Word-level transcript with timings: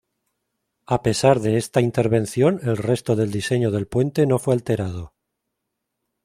A 0.95 1.03
pesar 1.03 1.39
de 1.41 1.57
esta 1.57 1.79
intervención 1.79 2.59
el 2.63 2.75
resto 2.75 3.15
del 3.15 3.29
diseño 3.31 3.69
del 3.69 3.85
puente 3.87 4.25
no 4.25 4.39
fue 4.39 4.55
alterado. 4.55 5.13